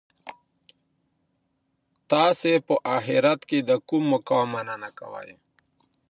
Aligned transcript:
تاسي 2.11 2.53
په 2.67 2.75
اخیرت 2.97 3.39
کي 3.49 3.59
د 3.69 3.71
کوم 3.87 4.03
مقام 4.13 4.47
مننه 4.53 4.89
کوئ؟ 4.99 5.31